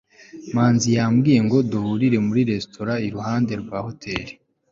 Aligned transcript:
manzi 0.53 0.87
yambwiye 0.97 1.39
ngo 1.45 1.57
duhurire 1.71 2.17
muri 2.27 2.41
resitora 2.49 2.93
iruhande 3.07 3.53
rwa 3.61 3.79
hoteri 3.87 4.33